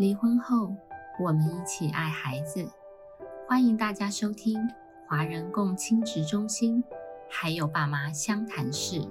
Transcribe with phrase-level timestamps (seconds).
[0.00, 0.74] 离婚后，
[1.18, 2.66] 我们一起爱孩子。
[3.46, 4.58] 欢迎大家收听
[5.06, 6.82] 华人共亲职中心，
[7.28, 9.06] 还有爸妈相谈室。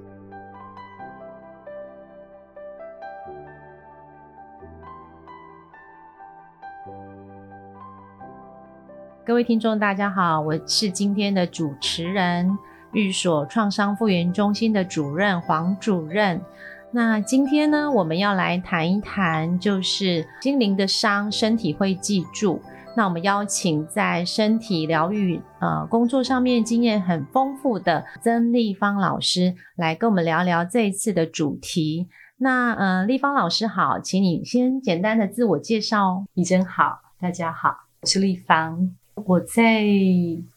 [9.23, 12.57] 各位听众，大家好，我是今天的主持人，
[12.93, 16.41] 寓所创伤复原中心的主任黄主任。
[16.91, 22.59] 那今天呢，我们要来谈一谈，就是心灵的伤，身体会记住。
[22.97, 32.07] 那我们邀请在身体疗愈呃工作上面经验很丰富的曾立芳老师，来跟我们聊聊这一次的主题。
[32.37, 36.25] 那呃，立芳老师好，请你先简单的自我介绍。
[36.33, 38.95] 你真好，大家好，我是立芳。
[39.13, 39.83] 我在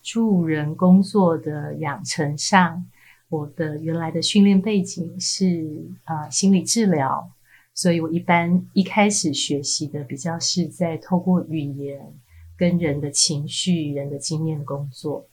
[0.00, 2.86] 助人工作的养成上。
[3.32, 5.66] 我的原来的训练背景是
[6.04, 7.30] 啊心理治疗，
[7.72, 12.12] 所以我一般一开始学习的比较是在透过语言
[12.58, 15.26] 跟人的情绪、人的经验工作，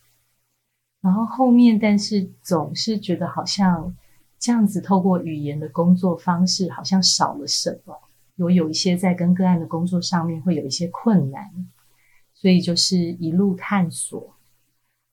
[1.01, 3.93] 然后后面但是总是觉得好像
[4.39, 7.93] 这样子透过语言的工作方式好像少了什么，
[8.37, 11.51] 我有一些在跟个案的工作上面会有一些困难，
[12.33, 14.33] 所以就是一路探索。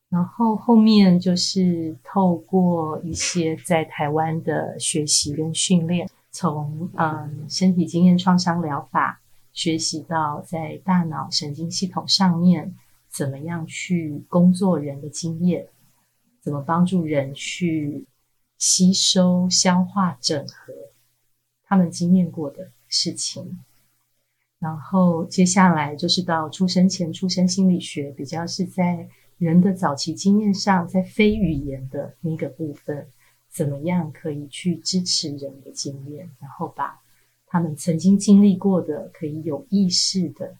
[0.09, 9.21] 然后后面就是透过一些在台湾的学习跟训练，从嗯身体经验创伤疗法
[9.53, 12.73] 学习到在大脑神经系统上面
[13.09, 15.67] 怎么样去工作人的经验，
[16.41, 18.07] 怎么帮助人去
[18.59, 20.73] 吸收、消化、整合
[21.65, 23.59] 他们经验过的事情。
[24.61, 29.09] 然后接下来就是到出生前出生心理学，比较是在。
[29.39, 33.07] 人的早期经验上，在非语言的那个部分，
[33.51, 37.01] 怎么样可以去支持人的经验，然后把
[37.47, 40.55] 他们曾经经历过的，可以有意识的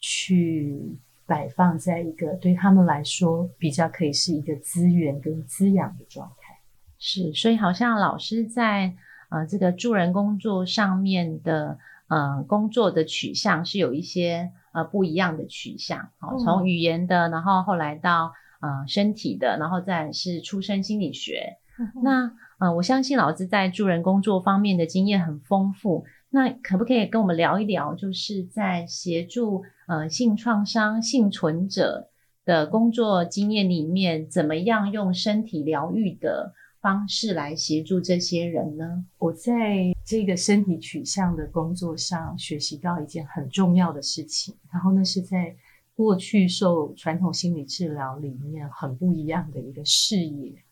[0.00, 6.58] 去摆放在一个对他们来说比较可以是一个资源跟滋养的状态。
[6.98, 8.94] 是，所以好像老师在
[9.28, 11.78] 呃这个助人工作上面的
[12.14, 14.52] 呃工作的取向是有一些。
[14.74, 21.58] 呃，不一样的取向，好，从语言的，然后后来到呃身体的，然后再是出生心理学。
[22.02, 26.04] 那呃，我相信老师在助人工作方面的经验很丰富。
[26.30, 32.08] 那可不可以跟我们聊一聊，就是在协助呃性创伤幸存者
[32.44, 36.52] 的工作经验里面，怎么样用身体疗愈的？
[36.84, 39.06] 方式来协助这些人呢？
[39.16, 45.56] 我在这个身体取向的工作上学习到一件很重要的事情，然后呢是在
[45.96, 50.62] 过去受传统心理治疗里面很不一样的一个视野，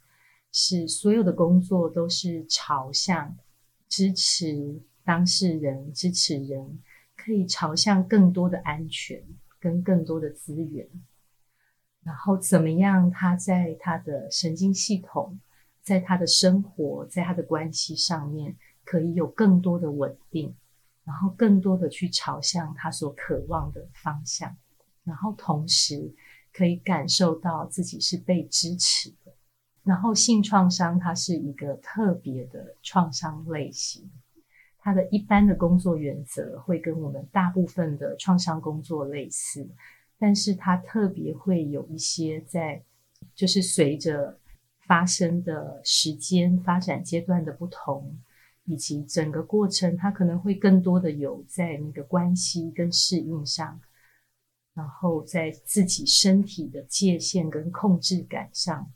[0.53, 3.35] 是所有的工作都是朝向
[3.89, 6.79] 支持当事人、支持人，
[7.17, 9.25] 可以朝向更多的安全
[9.59, 10.87] 跟更多的资源，
[12.05, 15.41] 然后怎么样他在他的神经系统。
[15.83, 20.55] 在他的生活，在他的关系上面，可以有更多的稳定，
[21.05, 24.57] 然后更多的去朝向他所渴望的方向，
[25.03, 26.15] 然后同时
[26.53, 29.33] 可以感受到自己是被支持的。
[29.83, 34.09] 然后性创伤它是一个特别的创伤类型，
[34.79, 39.69] 它的一般的工作原则会跟我们大部分的创伤工作类似，
[40.17, 42.85] 但是它特别会有一些在，
[43.35, 44.39] 就是随着。
[44.87, 48.19] 发生的时间、发展阶段的不同，
[48.65, 53.81] 以及整个过程，它可能会更多的有在那个关系跟适应上，
[54.75, 58.91] 然后在自己身体的界限跟控制感上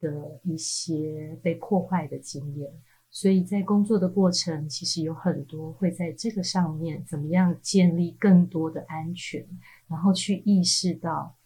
[0.00, 2.70] 的一些被破坏的经验。
[3.10, 9.46] 所以在工作的过程，其实有很多会在这个上面，怎么样建立更多的安全，
[9.88, 11.36] 然后去意识到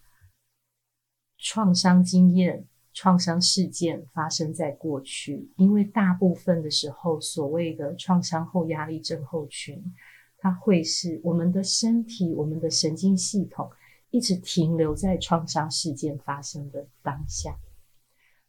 [1.37, 2.67] 创伤经验。
[2.93, 9.81] 创伤事件发生在过去，因为大部分的时候，所谓的创伤后压力症候群，
[10.37, 13.71] 它会是我们的身体、我们的神经系统
[14.09, 17.57] 一直停留在创伤事件发生的当下，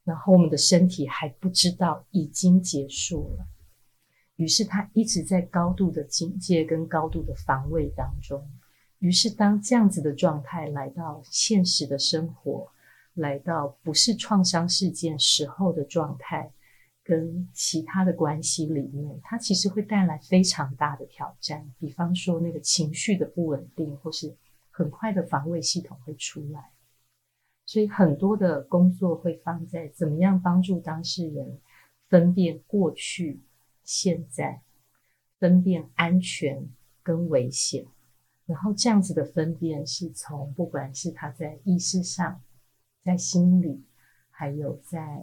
[0.03, 3.47] 然后我们的身体还不知道已经结束了，
[4.35, 8.45] 于是它一直在高度的警戒跟高度的防卫当中。
[8.99, 12.69] 于是当这样子的状态来到现实的生活。
[13.15, 16.53] 来到不是创伤事件时候的状态，
[17.05, 21.71] 跟其他的关系里面，它其实会带来非常大的挑战。
[21.79, 24.35] 比方说，那个情绪的不稳定，或是
[24.71, 26.71] 很快的防卫系统会出来。
[27.67, 31.61] 所以，很多的工作会放在怎么样帮助当事人
[32.09, 33.41] 分辨过去、
[33.85, 34.63] 现在，
[35.39, 36.69] 分辨安全
[37.03, 37.87] 跟危险，
[38.47, 42.41] 然后这样子的分辨是从不管是他在意识上、
[43.05, 43.85] 在心理，
[44.31, 45.23] 还有在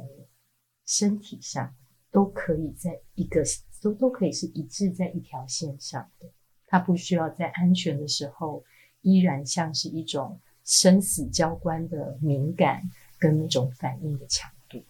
[0.86, 1.76] 身体上，
[2.12, 3.44] 都可以在一个
[3.82, 6.28] 都都可以是一致在一条线上的。
[6.68, 8.64] 他不需要在安全的时候，
[9.02, 12.84] 依然像是一种生死交关的敏感
[13.18, 14.84] 跟那种反应的强度。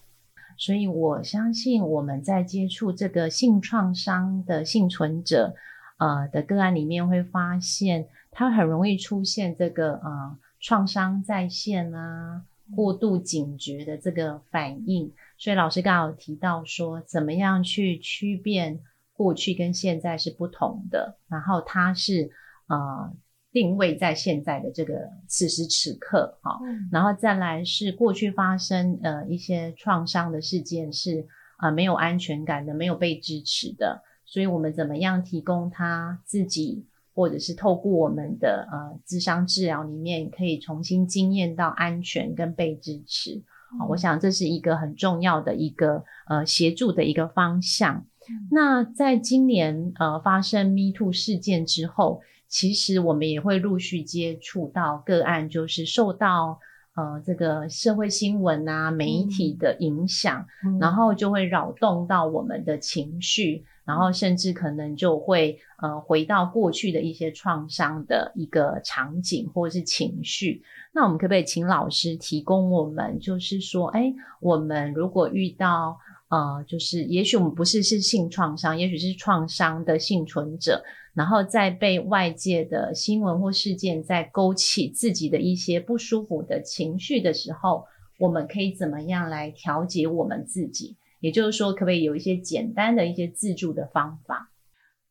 [0.58, 5.54] 所以我相信我们在接触这个性创伤的幸存者，
[5.98, 12.44] 呃的个案里面，会发现他很容易出现这个呃创伤再现啊，
[12.74, 15.12] 过度警觉的这个反应。
[15.38, 18.80] 所以老师刚好提到说，怎么样去区辨
[19.12, 22.30] 过去跟现在是不同的，然后它是
[22.68, 23.12] 呃。
[23.52, 24.94] 定位在现在的这个
[25.26, 26.56] 此时此刻，哈，
[26.92, 31.26] 然后再来是过去发生呃一些创伤的事件是
[31.56, 43.42] 啊没有安全感的，没有被支持的，所以我们怎么样提供他自己，或者是透过我们的呃智商治疗里面，可以重新经验到安全跟被支持，
[43.88, 48.06] 我想这是一个很重要的一个呃协助的一个方向。
[48.50, 52.20] 那在今年呃发生 Me Too 事件之后。
[52.52, 56.58] 其实我们也会陆续接触到个案，就是受到
[56.96, 60.44] 呃这个社会新闻啊、媒体的影响，
[60.80, 70.62] 然后就会扰动到我们的情绪，然后甚至可能就会呃回到过去的一些创伤的一个场景或者是情绪。
[70.94, 75.98] 那我们可不可以请老师提供我们，就是说，哎，我们如果遇到
[76.28, 80.84] 呃，就是也许我们不是是性创伤，也许是创伤的幸存者。
[81.12, 87.84] 然后再被外界的新闻或事件在勾起自己的一些不舒服的情绪的时候，
[88.20, 90.96] 我们可以怎么样来调节我们自己？
[91.20, 94.50] 也就是说，可不可以有一些简单的一些自助的方法？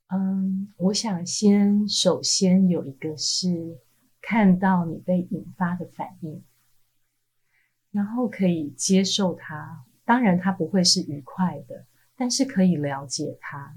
[0.08, 3.78] 嗯，我想先首先有一个是
[4.22, 6.44] 看到你被引发的反应，
[7.92, 9.86] 然后可以接受它。
[10.04, 11.86] 当然，它不会是愉快的，
[12.18, 13.76] 但是可以了解它。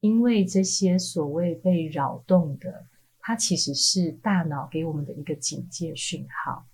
[0.00, 2.86] 因为这些所谓被扰动的，
[3.18, 6.68] 它其实是大脑给我们的一个警戒讯号，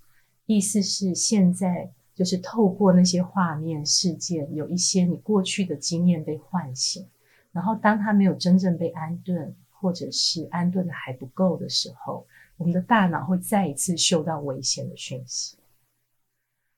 [0.46, 7.08] 意思是现在就是透过那些画面事件，有一些你过去的经验被唤醒，
[7.50, 12.26] 然后当它没有真正被安顿，或者是安顿的还不够的时候，
[12.56, 15.58] 我们的大脑会再一次嗅到危险的讯息，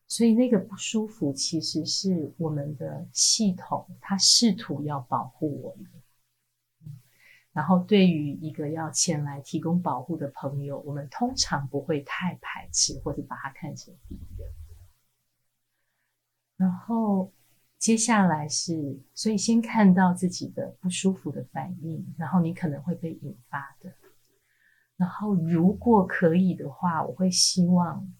[0.08, 5.86] 所以那个不舒服其实是我们的系统，它试图要保护我们。
[7.52, 14.46] 然后，对于一个要前来提供保护的朋友，我们通常不会太排斥或者把他看成敌人。
[16.56, 17.32] 然后，
[17.78, 23.92] 接下来是，所以先看到自己的不舒服的反应，然后你可能会被引发的。
[24.96, 28.12] 然后，如果可以的话，我会希望，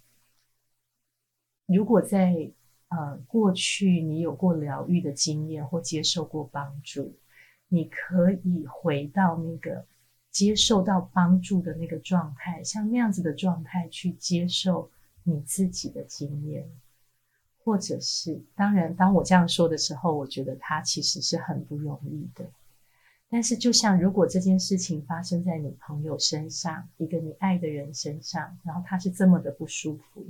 [1.66, 2.50] 如果在
[2.88, 7.16] 呃过去你有过疗愈的经验或接受过帮助。
[7.68, 9.84] 你可以回到那个
[10.30, 14.88] 接受到帮助的那个状态，像那样子的状态去接受
[15.24, 16.64] 你自己的经验，
[17.66, 22.48] 或者是当然，当我这样说的时候，我觉得他其实是很不容易的。
[23.28, 30.24] 但是，就像如果这件事情发生在你朋友身上，一个你爱的人身上，然后他是这么的不舒服，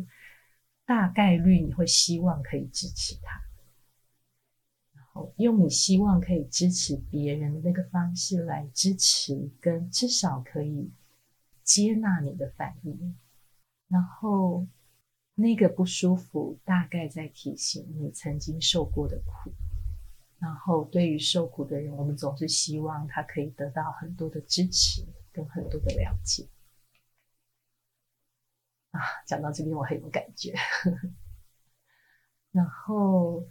[0.87, 3.39] 大概率你会希望可以支持他。
[4.95, 10.91] 然后用你希望可以支持别人的那个方式来支持，跟至少可以
[11.63, 13.15] 接纳你的反应，
[13.89, 14.67] 然后
[15.37, 19.53] 那个不舒服大概在提醒你曾经受过的苦，
[20.41, 26.49] 然后对于受苦的人，我们总是希望他可以得到很多的支持跟很多的了解。
[28.91, 30.53] 啊，讲到这边我很有感觉，
[32.51, 33.47] 然后。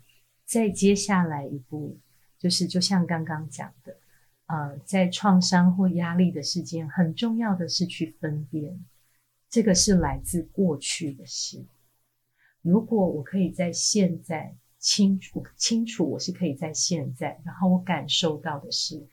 [0.48, 1.98] 再接下来一步，
[2.38, 3.98] 就是就像刚刚讲的，
[4.46, 8.86] 呃，在创伤或压力的事件，很重要的是去分辨，
[9.50, 11.66] 这个是来自过去的事。
[12.66, 19.06] 如果我可以在现在清楚清楚，我是可以在现在，然后我感受到的是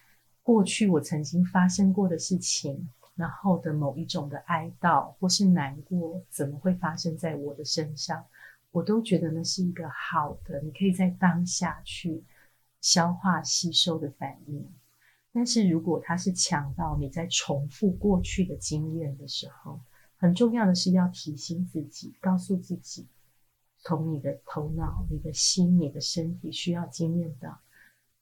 [0.43, 8.25] 过去我曾经发生过的事情，然后的某一种的哀悼或是难过，怎么会发生在我的身上？
[8.71, 12.25] 我都觉得那是一个好的，你可以在当下去
[12.81, 14.67] 消化吸收的反应。
[15.31, 19.79] 但是如果它是强到你在重复过去的经验的时候，
[20.17, 23.07] 很重要的是要提醒自己，告诉自己，
[23.83, 27.61] 从你的头脑、你的心、你的身体需要经验到，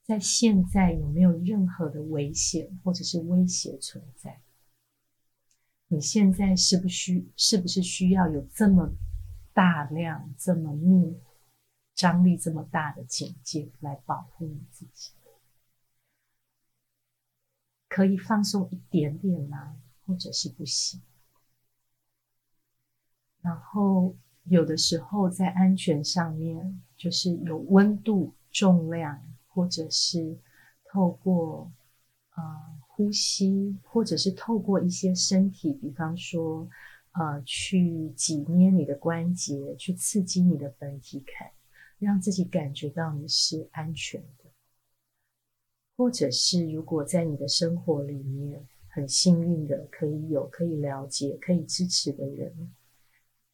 [0.02, 4.40] 在现在有没有任何的危险或者是威胁存在。
[5.88, 8.92] 你现在是不需是不是需要有这么
[9.52, 11.20] 大量、这么密、
[11.94, 15.12] 张力这么大的警戒来保护你自己？
[17.88, 19.76] 可以放松一点点吗？
[20.06, 21.02] 或者是不行？
[23.42, 30.36] 然后有的时候在安全上面，就是有温度、重量，或者是
[30.92, 31.70] 透过
[32.34, 32.42] 呃
[32.88, 36.68] 呼吸，或者是透过一些身体，比方说
[37.12, 41.50] 呃去挤捏你的关节，去刺激你的本体感，
[41.98, 44.50] 让自己感觉到你是安全的。
[45.96, 52.72] 或者是如果在你的生活里面很幸运的可以有可以了解、可以支持的人。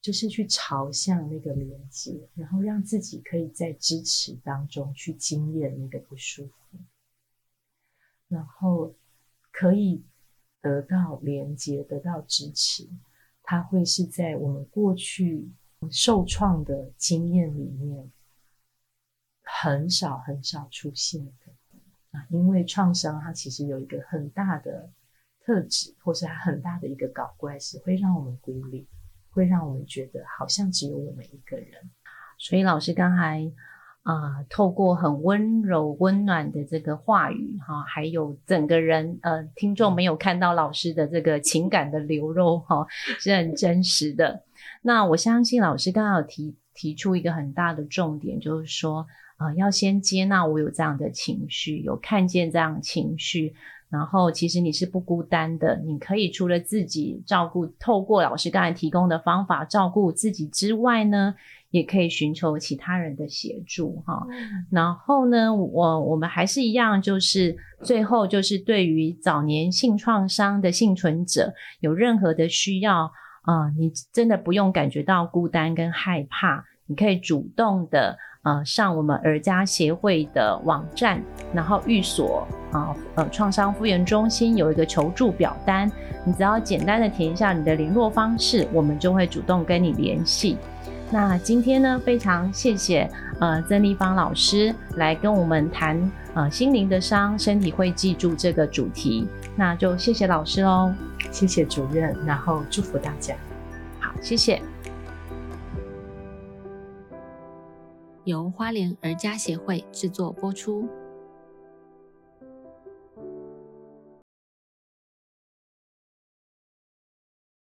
[0.07, 6.79] 就是去朝向那个连接，然后让自己可以在支持当中去经验那个不舒服，
[8.29, 8.95] 然后
[9.51, 10.05] 可以
[10.63, 12.89] 得到连接，得到支持。
[13.43, 15.51] 它会是在我们过去
[15.91, 18.13] 受创的经验里面
[19.43, 21.53] 很少很少出现的
[22.13, 24.89] 啊，因为创伤它其实有一个很大的
[25.41, 28.87] 特质，或是它很大的一个搞怪，是会让我们孤立。
[29.37, 31.69] 会让我们觉得好像只有我们一个人，
[32.39, 33.53] 所以老师刚才
[34.03, 42.87] 啊，透过很温柔、温暖的这个话语哈，还有整个人呃，听众没有看到老师的这个情感的流露哈，
[43.21, 44.43] 是很真实的。
[44.81, 53.55] 那我相信老师刚刚有提提出一个很大的重点，就是说啊，要先接纳我有这样的情绪，有看见这样情绪。
[53.97, 61.35] 然后，其实你是不孤单的，你可以除了自己照顾，透过老师刚才提供的方法照顾自己之外呢，
[61.71, 64.27] 也可以寻求其他人的协助哈。
[64.71, 73.11] 然后呢，我我们还是一样，就是最后就是对于早年性创伤的幸存者，有任何的需要
[73.45, 78.19] 啊，你真的不用感觉到孤单跟害怕，你可以主动的。
[78.47, 81.21] 呃，上我们儿家协会的网站，
[81.53, 85.91] 然后寓所啊，呃，创伤复原中心有一个求助表单，
[86.25, 90.57] 你只要简单的填一下你的联络方式，我们就会主动跟你联系。
[91.11, 93.11] 那今天呢，非常谢谢
[93.41, 95.99] 呃曾丽芳老师来跟我们谈
[96.35, 99.27] 呃心灵的伤，身体会记住这个主题，
[99.57, 100.93] 那就谢谢老师喽，
[101.33, 103.35] 谢谢主任，然后祝福大家，
[103.99, 104.63] 好，谢谢。
[108.27, 110.85] 由花莲儿家协会制作播出。